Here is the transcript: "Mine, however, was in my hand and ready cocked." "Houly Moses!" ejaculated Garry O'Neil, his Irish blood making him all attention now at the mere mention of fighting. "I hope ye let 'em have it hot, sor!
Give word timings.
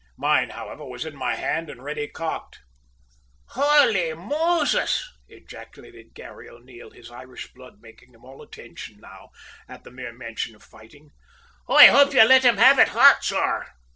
"Mine, 0.17 0.49
however, 0.49 0.83
was 0.83 1.05
in 1.05 1.15
my 1.15 1.35
hand 1.35 1.69
and 1.69 1.83
ready 1.83 2.07
cocked." 2.07 2.61
"Houly 3.53 4.15
Moses!" 4.17 5.07
ejaculated 5.27 6.15
Garry 6.15 6.49
O'Neil, 6.49 6.89
his 6.89 7.11
Irish 7.11 7.53
blood 7.53 7.79
making 7.81 8.15
him 8.15 8.25
all 8.25 8.41
attention 8.41 8.99
now 8.99 9.29
at 9.69 9.83
the 9.83 9.91
mere 9.91 10.11
mention 10.11 10.55
of 10.55 10.63
fighting. 10.63 11.11
"I 11.69 11.85
hope 11.85 12.15
ye 12.15 12.23
let 12.25 12.43
'em 12.45 12.57
have 12.57 12.79
it 12.79 12.87
hot, 12.87 13.23
sor! 13.23 13.67